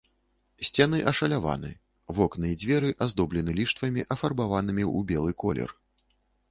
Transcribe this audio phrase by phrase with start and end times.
[0.69, 1.69] Сцены ашаляваны,
[2.21, 5.81] вокны і дзверы аздоблены ліштвамі, афарбаванымі ў белы колер.